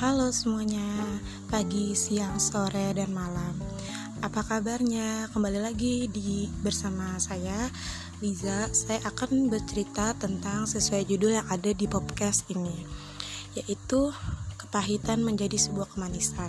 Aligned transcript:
Halo 0.00 0.32
semuanya, 0.32 1.20
pagi, 1.52 1.92
siang, 1.92 2.40
sore, 2.40 2.96
dan 2.96 3.12
malam. 3.12 3.52
Apa 4.24 4.40
kabarnya? 4.40 5.28
Kembali 5.28 5.60
lagi 5.60 6.08
di 6.08 6.48
bersama 6.64 7.20
saya 7.20 7.68
Liza. 8.24 8.72
Saya 8.72 9.04
akan 9.04 9.52
bercerita 9.52 10.16
tentang 10.16 10.64
sesuai 10.64 11.04
judul 11.04 11.36
yang 11.36 11.44
ada 11.52 11.76
di 11.76 11.84
podcast 11.84 12.48
ini, 12.48 12.72
yaitu 13.52 14.08
kepahitan 14.56 15.20
menjadi 15.20 15.60
sebuah 15.60 15.92
kemanisan. 15.92 16.48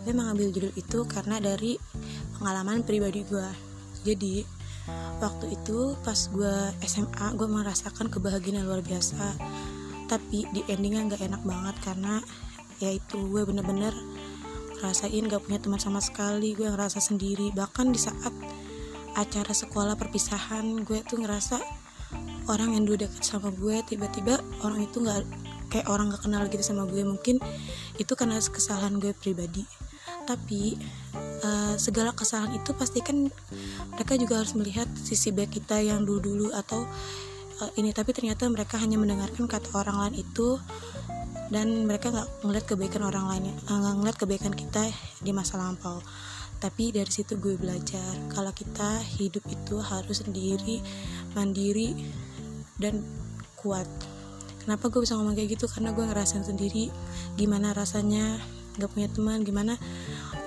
Gue 0.00 0.16
mengambil 0.16 0.48
judul 0.56 0.72
itu 0.80 1.04
karena 1.04 1.44
dari 1.44 1.76
pengalaman 2.40 2.88
pribadi 2.88 3.20
gue. 3.28 3.50
Jadi 4.08 4.48
waktu 5.20 5.60
itu 5.60 5.92
pas 6.00 6.16
gue 6.32 6.72
SMA 6.88 7.36
gue 7.36 7.48
merasakan 7.52 8.08
kebahagiaan 8.08 8.64
luar 8.64 8.80
biasa 8.80 9.36
tapi 10.10 10.50
di 10.50 10.66
endingnya 10.66 11.06
nggak 11.06 11.22
enak 11.22 11.42
banget 11.46 11.76
karena 11.86 12.18
ya 12.82 12.90
itu 12.90 13.30
gue 13.30 13.46
bener-bener 13.46 13.94
rasain 14.80 15.28
gak 15.28 15.44
punya 15.44 15.60
teman 15.60 15.78
sama 15.78 16.00
sekali 16.00 16.56
gue 16.56 16.66
ngerasa 16.66 16.98
sendiri. 16.98 17.52
Bahkan 17.52 17.92
di 17.92 18.00
saat 18.00 18.32
acara 19.14 19.52
sekolah 19.52 19.94
perpisahan 19.94 20.82
gue 20.82 21.04
tuh 21.04 21.20
ngerasa 21.20 21.60
orang 22.50 22.74
yang 22.74 22.82
dulu 22.88 23.06
deket 23.06 23.22
sama 23.22 23.54
gue 23.54 23.84
tiba-tiba 23.86 24.40
orang 24.66 24.82
itu 24.82 24.98
nggak 24.98 25.22
kayak 25.70 25.86
orang 25.86 26.10
gak 26.10 26.24
kenal 26.26 26.42
gitu 26.48 26.64
sama 26.64 26.88
gue. 26.88 27.04
Mungkin 27.04 27.38
itu 28.00 28.12
karena 28.16 28.40
kesalahan 28.40 28.96
gue 28.96 29.12
pribadi. 29.12 29.62
Tapi 30.24 30.80
uh, 31.44 31.76
segala 31.76 32.16
kesalahan 32.16 32.56
itu 32.56 32.72
pastikan 32.72 33.28
mereka 33.92 34.16
juga 34.16 34.40
harus 34.40 34.56
melihat 34.56 34.88
sisi 34.96 35.30
baik 35.30 35.60
kita 35.60 35.78
yang 35.84 36.08
dulu-dulu 36.08 36.56
atau 36.56 36.88
uh, 37.60 37.70
ini 37.76 37.92
tapi 37.92 38.16
ternyata 38.16 38.48
mereka 38.48 38.80
hanya 38.80 38.96
mendengarkan 38.96 39.44
kata 39.46 39.70
orang 39.76 40.08
lain 40.08 40.24
itu 40.24 40.56
dan 41.50 41.84
mereka 41.84 42.14
nggak 42.14 42.46
ngeliat 42.46 42.64
kebaikan 42.66 43.02
orang 43.02 43.26
lain 43.26 43.42
eh, 43.50 43.54
nggak 43.66 43.94
ngeliat 44.00 44.16
kebaikan 44.16 44.54
kita 44.54 44.86
di 45.20 45.30
masa 45.34 45.58
lampau. 45.58 45.98
Tapi 46.60 46.92
dari 46.92 47.08
situ 47.08 47.40
gue 47.40 47.56
belajar 47.56 48.20
kalau 48.28 48.52
kita 48.52 49.00
hidup 49.16 49.40
itu 49.48 49.80
harus 49.80 50.20
sendiri 50.20 50.84
mandiri 51.32 51.96
dan 52.76 53.00
kuat. 53.56 53.88
Kenapa 54.60 54.92
gue 54.92 55.00
bisa 55.00 55.16
ngomong 55.16 55.32
kayak 55.32 55.56
gitu? 55.56 55.64
Karena 55.72 55.96
gue 55.96 56.04
ngerasain 56.04 56.44
sendiri 56.44 56.92
gimana 57.40 57.72
rasanya 57.72 58.36
nggak 58.76 58.90
punya 58.92 59.08
teman 59.10 59.42
gimana 59.42 59.74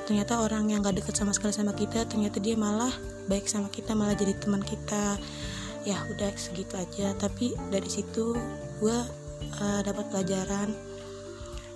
ternyata 0.04 0.44
orang 0.44 0.68
yang 0.72 0.84
gak 0.84 1.00
deket 1.00 1.16
sama 1.16 1.32
sekali 1.32 1.56
sama 1.56 1.72
kita 1.76 2.04
ternyata 2.08 2.40
dia 2.40 2.60
malah 2.60 2.92
baik 3.32 3.48
sama 3.48 3.72
kita 3.72 3.96
malah 3.96 4.16
jadi 4.16 4.36
teman 4.36 4.60
kita 4.64 5.16
ya 5.84 6.00
udah 6.12 6.32
segitu 6.36 6.76
aja. 6.76 7.16
Tapi 7.16 7.56
dari 7.72 7.88
situ 7.88 8.36
gue 8.80 8.98
uh, 9.60 9.82
dapat 9.84 10.08
pelajaran 10.12 10.72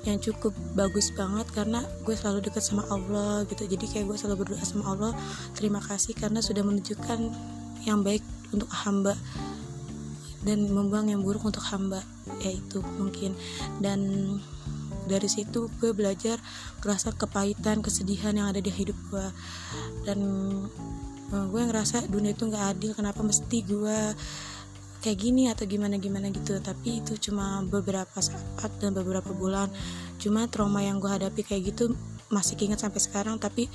yang 0.07 0.23
cukup 0.23 0.55
bagus 0.71 1.11
banget 1.11 1.43
karena 1.51 1.83
gue 2.07 2.15
selalu 2.15 2.47
dekat 2.47 2.63
sama 2.63 2.87
Allah 2.87 3.43
gitu. 3.51 3.67
Jadi 3.67 3.85
kayak 3.91 4.05
gue 4.07 4.17
selalu 4.17 4.47
berdoa 4.47 4.63
sama 4.63 4.95
Allah. 4.95 5.13
Terima 5.55 5.83
kasih 5.83 6.15
karena 6.15 6.39
sudah 6.39 6.63
menunjukkan 6.63 7.19
yang 7.83 8.03
baik 8.03 8.23
untuk 8.55 8.71
hamba 8.71 9.15
dan 10.47 10.63
membuang 10.71 11.11
yang 11.11 11.19
buruk 11.19 11.43
untuk 11.43 11.63
hamba 11.67 11.99
yaitu 12.39 12.79
mungkin. 12.95 13.35
Dan 13.83 13.99
dari 15.07 15.27
situ 15.31 15.71
gue 15.79 15.91
belajar 15.91 16.39
kerasa 16.83 17.15
kepahitan 17.15 17.79
kesedihan 17.83 18.35
yang 18.35 18.47
ada 18.51 18.59
di 18.59 18.71
hidup 18.71 18.95
gue 19.11 19.27
dan 20.03 20.19
gue 21.47 21.61
ngerasa 21.63 22.11
dunia 22.11 22.35
itu 22.35 22.45
nggak 22.45 22.65
adil 22.77 22.91
kenapa 22.93 23.23
mesti 23.23 23.57
gue 23.63 23.99
kayak 25.01 25.17
gini 25.17 25.47
atau 25.47 25.63
gimana 25.63 25.95
gimana 25.95 26.27
gitu. 26.29 26.57
Tapi 26.59 27.01
itu 27.03 27.15
cuma 27.17 27.63
beberapa 27.63 28.17
saat 28.19 28.71
dan 28.83 28.91
beberapa 28.91 29.31
bulan. 29.31 29.71
Cuma 30.19 30.45
trauma 30.51 30.83
yang 30.83 30.99
gue 30.99 31.09
hadapi 31.09 31.41
kayak 31.47 31.73
gitu 31.73 31.95
masih 32.27 32.59
ingat 32.59 32.83
sampai 32.83 32.99
sekarang 32.99 33.39
tapi 33.39 33.71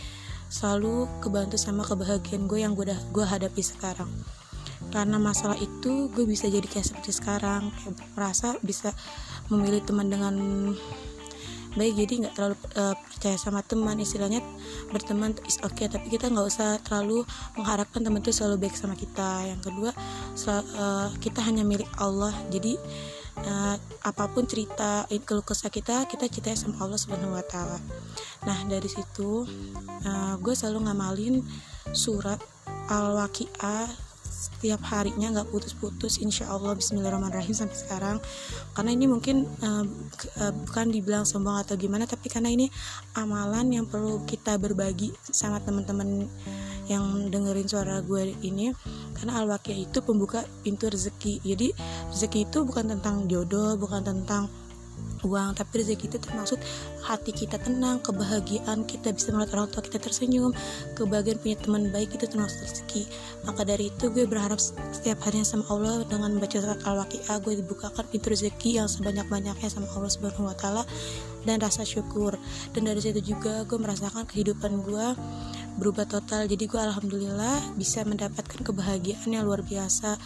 selalu 0.53 1.09
kebantu 1.25 1.57
sama 1.57 1.81
kebahagiaan 1.89 2.45
gue 2.45 2.61
yang 2.61 2.77
gue 2.77 2.93
gue 2.93 3.25
hadapi 3.25 3.63
sekarang. 3.65 4.13
Karena 4.93 5.17
masalah 5.17 5.57
itu 5.57 6.13
gue 6.13 6.29
bisa 6.29 6.51
jadi 6.53 6.67
kayak 6.69 6.85
seperti 6.85 7.17
sekarang 7.17 7.73
kayak 7.81 7.97
merasa 8.13 8.59
bisa 8.61 8.93
memilih 9.49 9.81
teman 9.89 10.13
dengan 10.13 10.35
baik 11.73 11.95
jadi 12.05 12.13
nggak 12.27 12.35
terlalu 12.37 12.57
uh, 12.77 12.95
percaya 12.97 13.37
sama 13.41 13.61
teman. 13.65 13.97
Istilahnya 14.01 14.41
berteman 14.93 15.37
is 15.49 15.57
oke 15.65 15.73
okay, 15.77 15.87
tapi 15.89 16.13
kita 16.13 16.29
nggak 16.29 16.47
usah 16.47 16.81
terlalu 16.85 17.25
mengharapkan 17.57 18.05
teman 18.05 18.21
itu 18.21 18.33
selalu 18.33 18.69
baik 18.69 18.77
sama 18.77 18.95
kita. 18.97 19.49
Yang 19.49 19.61
kedua 19.71 19.91
uh, 20.77 21.09
kita 21.19 21.41
hanya 21.45 21.65
milik 21.65 21.89
Allah. 21.97 22.33
Jadi 22.53 22.77
uh, 23.47 23.77
apa 24.05 24.25
pun 24.29 24.45
cerita 24.45 25.09
keluh 25.25 25.45
kesah 25.45 25.73
kita 25.73 26.05
kita 26.09 26.29
cerita 26.29 26.53
sama 26.55 26.85
Allah 26.85 27.01
subhanahu 27.01 27.35
wa 27.37 27.45
taala. 27.45 27.79
Nah 28.45 28.59
dari 28.69 28.89
situ 28.91 29.49
uh, 30.05 30.35
gue 30.37 30.55
selalu 30.55 30.89
ngamalin 30.89 31.41
surat 31.97 32.41
al-waqi'ah 32.93 34.12
setiap 34.43 34.83
harinya 34.91 35.31
nggak 35.39 35.55
putus-putus 35.55 36.19
insya 36.19 36.51
Allah 36.51 36.75
Bismillahirrahmanirrahim 36.75 37.55
sampai 37.55 37.79
sekarang. 37.79 38.17
Karena 38.75 38.91
ini 38.91 39.07
mungkin 39.07 39.47
uh, 39.63 39.87
uh, 40.43 40.53
bukan 40.67 40.91
dibilang 40.91 41.23
sombong 41.23 41.63
atau 41.63 41.79
gimana 41.79 42.11
tapi 42.11 42.27
karena 42.27 42.51
ini 42.51 42.67
amalan 43.15 43.71
yang 43.71 43.87
perlu 43.87 44.27
kita 44.27 44.59
berbagi 44.59 45.15
sama 45.23 45.63
teman-teman 45.63 46.27
yang 46.91 47.31
dengerin 47.31 47.71
suara 47.71 48.03
gue 48.03 48.35
ini. 48.43 48.75
Karena 49.15 49.39
al 49.39 49.47
itu 49.63 49.99
pembuka 50.03 50.43
pintu 50.67 50.91
rezeki. 50.91 51.47
Jadi 51.47 51.71
rezeki 52.11 52.51
itu 52.51 52.59
bukan 52.67 52.99
tentang 52.99 53.31
jodoh 53.31 53.79
bukan 53.79 54.03
tentang 54.03 54.51
uang 55.23 55.55
tapi 55.59 55.83
rezeki 55.83 56.07
itu 56.11 56.19
termasuk 56.19 56.59
hati 57.03 57.35
kita 57.35 57.59
tenang 57.59 57.99
kebahagiaan 58.03 58.87
kita 58.87 59.15
bisa 59.15 59.35
melihat 59.35 59.59
orang 59.59 59.69
tua 59.71 59.83
kita 59.83 59.99
tersenyum 59.99 60.51
kebahagiaan 60.95 61.39
punya 61.39 61.57
teman 61.59 61.83
baik 61.91 62.15
itu 62.15 62.27
termasuk 62.27 62.63
rezeki. 62.63 63.03
Maka 63.47 63.63
dari 63.67 63.91
itu 63.91 64.11
gue 64.11 64.25
berharap 64.27 64.59
setiap 64.63 65.19
harinya 65.27 65.47
sama 65.47 65.65
Allah 65.71 66.07
dengan 66.07 66.35
membaca 66.35 66.59
surat 66.59 66.81
al-waqi'ah 66.83 67.39
gue 67.43 67.55
dibukakan 67.63 68.05
pintu 68.07 68.31
rezeki 68.31 68.83
yang 68.83 68.89
sebanyak-banyaknya 68.91 69.69
sama 69.71 69.91
Allah 69.95 70.11
subhanahu 70.11 70.51
wa 70.51 70.57
ta'ala 70.57 70.83
dan 71.43 71.59
rasa 71.59 71.83
syukur. 71.83 72.39
Dan 72.71 72.87
dari 72.87 73.03
situ 73.03 73.35
juga 73.35 73.67
gue 73.67 73.79
merasakan 73.79 74.27
kehidupan 74.27 74.83
gue 74.87 75.07
berubah 75.77 76.05
total. 76.05 76.45
Jadi 76.49 76.65
gue 76.69 76.81
alhamdulillah 76.81 77.77
bisa 77.77 78.05
mendapatkan 78.05 78.61
kebahagiaan 78.61 79.31
yang 79.31 79.45
luar 79.45 79.65
biasa. 79.65 80.17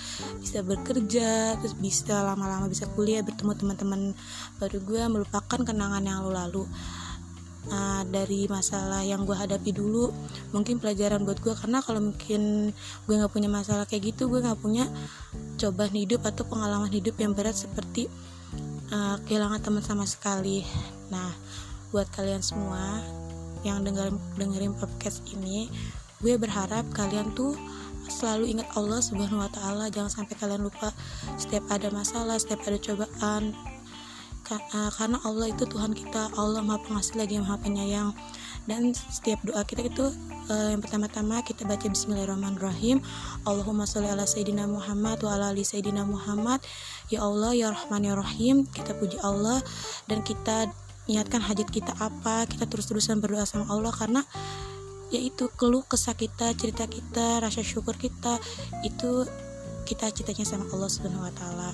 Bisa 0.42 0.62
bekerja 0.66 1.58
terus 1.60 1.74
bisa 1.78 2.22
lama-lama 2.22 2.66
bisa 2.66 2.86
kuliah 2.94 3.22
bertemu 3.22 3.52
teman-teman 3.54 4.00
baru 4.58 4.78
gue 4.82 5.02
melupakan 5.06 5.60
kenangan 5.62 6.02
yang 6.02 6.26
lalu-lalu. 6.26 6.66
Nah, 7.66 8.06
dari 8.06 8.46
masalah 8.46 9.02
yang 9.02 9.26
gue 9.26 9.34
hadapi 9.34 9.74
dulu 9.74 10.14
mungkin 10.54 10.78
pelajaran 10.78 11.26
buat 11.26 11.42
gue 11.42 11.50
karena 11.50 11.82
kalau 11.82 11.98
mungkin 11.98 12.70
gue 13.10 13.14
nggak 13.18 13.32
punya 13.34 13.50
masalah 13.50 13.90
kayak 13.90 14.14
gitu 14.14 14.30
gue 14.30 14.38
nggak 14.38 14.62
punya 14.62 14.86
cobaan 15.58 15.90
hidup 15.90 16.22
atau 16.22 16.46
pengalaman 16.46 16.86
hidup 16.94 17.18
yang 17.18 17.34
berat 17.34 17.58
seperti 17.58 18.06
uh, 18.94 19.18
kehilangan 19.26 19.66
teman 19.66 19.82
sama 19.82 20.06
sekali. 20.06 20.62
Nah 21.10 21.34
buat 21.90 22.06
kalian 22.14 22.42
semua 22.42 23.02
yang 23.66 23.82
dengerin 23.82 24.16
dengerin 24.38 24.72
podcast 24.78 25.26
ini 25.34 25.66
gue 26.22 26.38
berharap 26.40 26.86
kalian 26.96 27.34
tuh 27.36 27.52
selalu 28.08 28.56
ingat 28.56 28.70
Allah 28.78 29.02
subhanahu 29.02 29.42
wa 29.42 29.50
ta'ala. 29.50 29.90
Jangan 29.90 30.22
sampai 30.22 30.34
kalian 30.38 30.62
lupa 30.64 30.94
setiap 31.36 31.66
ada 31.68 31.90
masalah 31.90 32.38
setiap 32.38 32.62
ada 32.64 32.78
cobaan. 32.78 33.52
Eh, 34.46 34.90
karena 34.94 35.18
Allah 35.26 35.50
itu 35.50 35.66
Tuhan 35.66 35.90
kita. 35.90 36.30
Allah 36.38 36.62
maha 36.62 36.78
pengasih 36.86 37.18
lagi 37.18 37.34
maha 37.42 37.58
penyayang. 37.58 38.14
Dan 38.66 38.94
setiap 38.94 39.42
doa 39.46 39.62
kita 39.62 39.86
itu 39.86 40.10
uh, 40.50 40.68
yang 40.74 40.82
pertama-tama 40.82 41.38
kita 41.46 41.62
baca 41.62 41.86
Bismillahirrahmanirrahim. 41.86 42.98
Allahumma 43.46 43.86
sholli 43.86 44.10
ala 44.10 44.26
Sayyidina 44.26 44.66
Muhammad 44.66 45.22
wa 45.22 45.38
ala 45.38 45.54
ali 45.54 45.62
Sayyidina 45.62 46.02
Muhammad. 46.02 46.62
Ya 47.06 47.22
Allah 47.22 47.54
ya 47.54 47.70
Rahman 47.70 48.06
ya 48.06 48.14
Rahim 48.18 48.66
kita 48.70 48.94
puji 48.98 49.22
Allah. 49.22 49.62
Dan 50.10 50.26
kita 50.26 50.70
niatkan 51.06 51.42
hajat 51.42 51.70
kita 51.70 51.94
apa 51.98 52.46
kita 52.50 52.66
terus-terusan 52.66 53.22
berdoa 53.22 53.46
sama 53.46 53.70
Allah 53.70 53.94
karena 53.94 54.22
yaitu 55.14 55.46
keluh 55.54 55.86
kesah 55.86 56.18
kita 56.18 56.50
cerita 56.58 56.86
kita 56.90 57.38
rasa 57.38 57.62
syukur 57.62 57.94
kita 57.94 58.42
itu 58.82 59.22
kita 59.86 60.10
citanya 60.10 60.42
sama 60.42 60.66
Allah 60.74 60.90
Subhanahu 60.90 61.22
wa 61.22 61.30
taala. 61.30 61.70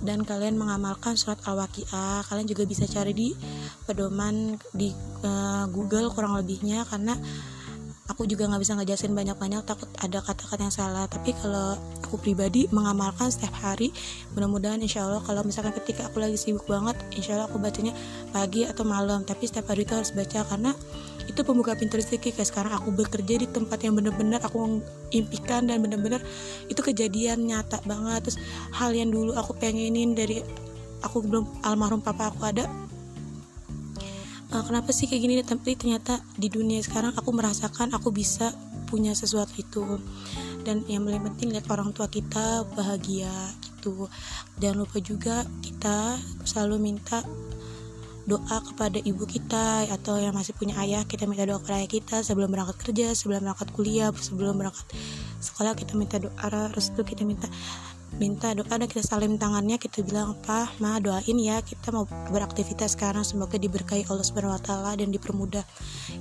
Dan 0.00 0.24
kalian 0.24 0.56
mengamalkan 0.56 1.20
surat 1.20 1.38
Al-Waqiah, 1.44 2.24
kalian 2.26 2.48
juga 2.48 2.64
bisa 2.64 2.88
cari 2.88 3.12
di 3.12 3.36
pedoman 3.84 4.56
di 4.72 4.88
uh, 5.22 5.68
Google 5.68 6.08
kurang 6.16 6.34
lebihnya 6.40 6.88
karena 6.88 7.14
aku 8.10 8.26
juga 8.26 8.50
nggak 8.50 8.62
bisa 8.62 8.74
ngejelasin 8.74 9.14
banyak-banyak 9.14 9.62
takut 9.62 9.86
ada 10.02 10.18
kata-kata 10.18 10.62
yang 10.66 10.74
salah. 10.74 11.04
Tapi 11.06 11.30
kalau 11.38 11.78
aku 12.02 12.18
pribadi 12.18 12.66
mengamalkan 12.74 13.30
setiap 13.30 13.54
hari 13.62 13.94
mudah-mudahan 14.34 14.82
insya 14.82 15.06
Allah 15.06 15.22
kalau 15.22 15.46
misalkan 15.46 15.70
ketika 15.78 16.10
aku 16.10 16.18
lagi 16.18 16.34
sibuk 16.34 16.66
banget 16.66 16.98
insya 17.14 17.38
Allah 17.38 17.46
aku 17.46 17.62
bacanya 17.62 17.94
pagi 18.34 18.66
atau 18.66 18.82
malam. 18.82 19.22
Tapi 19.22 19.46
setiap 19.46 19.70
hari 19.70 19.86
itu 19.86 19.94
harus 19.94 20.10
baca 20.10 20.42
karena 20.42 20.74
itu 21.30 21.40
pembuka 21.46 21.78
pintu 21.78 21.98
rezeki. 22.02 22.34
Kayak 22.34 22.48
sekarang 22.50 22.72
aku 22.74 22.90
bekerja 22.90 23.34
di 23.38 23.46
tempat 23.46 23.78
yang 23.86 23.94
bener-bener 23.94 24.42
aku 24.42 24.82
impikan 25.14 25.70
dan 25.70 25.78
bener-bener 25.78 26.18
itu 26.66 26.82
kejadian 26.82 27.46
nyata 27.46 27.78
banget. 27.86 28.26
Terus 28.26 28.38
hal 28.74 28.90
yang 28.90 29.14
dulu 29.14 29.38
aku 29.38 29.54
pengenin 29.54 30.18
dari 30.18 30.42
aku 31.02 31.22
belum 31.22 31.62
almarhum 31.66 32.02
papa 32.02 32.30
aku 32.30 32.46
ada 32.46 32.66
uh, 34.52 34.64
kenapa 34.64 34.92
sih 34.92 35.08
kayak 35.08 35.22
gini? 35.24 35.34
Tapi 35.40 35.74
ternyata 35.74 36.20
di 36.36 36.52
dunia 36.52 36.78
sekarang 36.84 37.16
aku 37.16 37.32
merasakan 37.32 37.96
aku 37.96 38.12
bisa 38.12 38.52
punya 38.86 39.16
sesuatu 39.16 39.56
itu. 39.56 39.84
Dan 40.62 40.86
yang 40.86 41.02
paling 41.08 41.24
penting 41.32 41.50
lihat 41.56 41.66
orang 41.72 41.90
tua 41.90 42.06
kita 42.06 42.68
bahagia 42.76 43.32
gitu. 43.58 44.06
Jangan 44.60 44.76
lupa 44.78 44.98
juga 45.02 45.42
kita 45.64 46.20
selalu 46.46 46.92
minta 46.92 47.24
doa 48.22 48.62
kepada 48.62 49.02
ibu 49.02 49.26
kita 49.26 49.90
atau 49.90 50.14
yang 50.14 50.30
masih 50.30 50.54
punya 50.54 50.78
ayah 50.78 51.02
kita 51.02 51.26
minta 51.26 51.42
doa 51.42 51.58
kepada 51.58 51.82
ayah 51.82 51.90
kita 51.90 52.16
sebelum 52.22 52.54
berangkat 52.54 52.78
kerja 52.78 53.18
sebelum 53.18 53.42
berangkat 53.42 53.68
kuliah 53.74 54.14
sebelum 54.14 54.54
berangkat 54.54 54.86
sekolah 55.42 55.74
kita 55.74 55.98
minta 55.98 56.22
doa. 56.22 56.70
Restu 56.70 57.02
kita 57.02 57.26
minta 57.26 57.50
minta 58.20 58.52
doa 58.52 58.68
dan 58.68 58.84
kita 58.84 59.00
salim 59.00 59.40
tangannya 59.40 59.80
kita 59.80 60.04
bilang 60.04 60.36
apa 60.36 60.68
ma 60.84 61.00
doain 61.00 61.38
ya 61.40 61.64
kita 61.64 61.88
mau 61.94 62.04
beraktivitas 62.28 62.92
sekarang 62.92 63.24
semoga 63.24 63.56
diberkahi 63.56 64.04
Allah 64.12 64.26
Subhanahu 64.26 64.52
Wa 64.58 64.62
Taala 64.62 64.92
dan 65.00 65.08
dipermudah. 65.08 65.64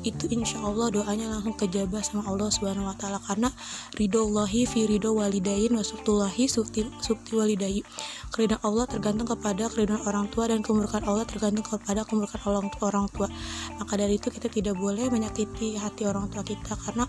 Itu 0.08 0.32
insya 0.32 0.64
Allah 0.64 0.88
doanya 0.88 1.28
langsung 1.28 1.58
kejabah 1.60 2.00
sama 2.00 2.24
Allah 2.32 2.48
Subhanahu 2.48 2.88
Wa 2.88 2.96
Taala 2.96 3.20
karena 3.20 3.52
ridho 4.00 4.24
Allahi 4.24 4.64
fi 4.64 4.88
ridho 4.88 5.12
walidain 5.18 5.76
wasuktullahi 5.76 6.48
sukti 6.48 6.88
sukti 7.04 7.36
walidai 7.36 7.84
keridhaan 8.32 8.64
Allah 8.64 8.88
tergantung 8.88 9.28
kepada 9.28 9.68
keridhaan 9.68 10.08
orang 10.08 10.32
tua 10.32 10.48
dan 10.48 10.64
kemurkaan 10.64 11.04
Allah 11.04 11.28
tergantung 11.28 11.68
kepada 11.68 12.08
kemurkaan 12.08 12.44
orang 12.48 12.68
tua 12.72 12.86
orang 12.88 13.08
tua. 13.12 13.28
Maka 13.76 13.94
dari 14.00 14.16
itu 14.16 14.32
kita 14.32 14.48
tidak 14.48 14.80
boleh 14.80 15.12
menyakiti 15.12 15.76
hati 15.76 16.08
orang 16.08 16.32
tua 16.32 16.46
kita 16.48 16.80
karena 16.80 17.04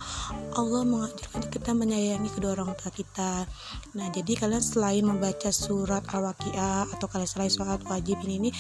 Allah 0.59 0.83
mengajarkan 0.83 1.47
kita 1.47 1.71
menyayangi 1.71 2.31
kedua 2.35 2.59
orang 2.59 2.75
tua 2.75 2.91
kita. 2.91 3.47
Nah 3.95 4.07
jadi 4.11 4.33
kalian 4.35 4.72
selain 4.73 5.05
membaca 5.05 5.53
surat 5.53 6.01
Al-Waqiah 6.09 6.89
atau 6.97 7.07
kalian 7.13 7.29
selain 7.29 7.53
sholat 7.53 7.85
wajib 7.85 8.17
ini, 8.25 8.49
ini 8.49 8.51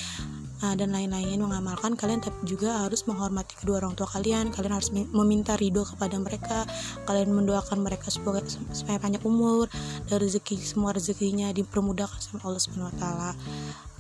uh, 0.63 0.75
dan 0.79 0.95
lain-lain 0.95 1.43
mengamalkan 1.43 1.99
kalian 1.99 2.23
tapi 2.23 2.39
juga 2.47 2.87
harus 2.87 3.05
menghormati 3.05 3.59
kedua 3.59 3.83
orang 3.83 3.99
tua 3.99 4.07
kalian. 4.07 4.55
Kalian 4.55 4.79
harus 4.79 4.93
meminta 4.93 5.59
ridho 5.59 5.83
kepada 5.83 6.17
mereka. 6.21 6.69
Kalian 7.05 7.35
mendoakan 7.35 7.83
mereka 7.83 8.09
supaya, 8.09 8.41
supaya 8.71 9.01
panjang 9.03 9.25
umur 9.27 9.67
dan 10.07 10.23
rezeki 10.23 10.61
semua 10.63 10.95
rezekinya 10.95 11.51
dipermudahkan 11.51 12.21
sama 12.23 12.45
Allah 12.47 12.63
Subhanahu 12.63 12.93
Wa 12.95 12.97
Taala. 13.01 13.31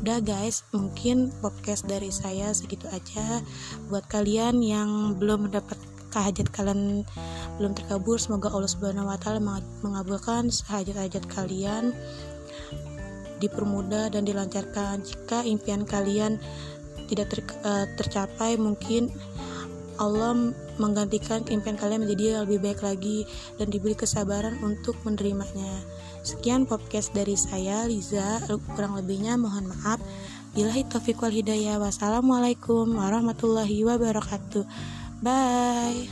Udah 0.02 0.18
guys 0.22 0.62
mungkin 0.70 1.34
podcast 1.42 1.84
dari 1.88 2.14
saya 2.14 2.54
segitu 2.54 2.86
aja. 2.94 3.42
Buat 3.90 4.06
kalian 4.06 4.62
yang 4.62 5.18
belum 5.18 5.50
mendapat 5.50 5.76
hajat 6.20 6.52
kalian 6.52 7.08
belum 7.56 7.72
terkabul 7.72 8.20
semoga 8.20 8.52
Allah 8.52 8.68
Subhanahu 8.68 9.08
wa 9.08 9.16
taala 9.16 9.40
mengabulkan 9.80 10.52
hajat-hajat 10.52 11.24
kalian 11.32 11.96
dipermudah 13.40 14.12
dan 14.12 14.22
dilancarkan 14.22 15.02
jika 15.02 15.42
impian 15.42 15.82
kalian 15.88 16.36
tidak 17.10 17.32
ter, 17.32 17.40
uh, 17.64 17.86
tercapai 17.98 18.54
mungkin 18.60 19.10
Allah 20.00 20.34
menggantikan 20.80 21.44
impian 21.46 21.76
kalian 21.76 22.02
menjadi 22.02 22.42
lebih 22.42 22.58
baik 22.64 22.80
lagi 22.80 23.28
dan 23.60 23.68
diberi 23.68 23.92
kesabaran 23.92 24.56
untuk 24.64 24.96
menerimanya. 25.04 25.84
Sekian 26.24 26.64
podcast 26.64 27.12
dari 27.12 27.36
saya 27.36 27.84
Liza, 27.84 28.40
kurang 28.72 28.96
lebihnya 28.96 29.36
mohon 29.36 29.68
maaf. 29.68 30.00
Bilahi 30.56 30.88
taufiq 30.88 31.20
wal 31.20 31.34
hidayah. 31.34 31.76
Wassalamualaikum 31.78 32.88
warahmatullahi 32.94 33.84
wabarakatuh. 33.84 34.64
Bye. 35.22 36.08